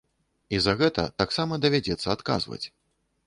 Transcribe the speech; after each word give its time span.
І 0.57 0.59
за 0.65 0.73
гэта 0.79 1.03
таксама 1.23 1.59
давядзецца 1.65 2.07
адказваць. 2.17 2.63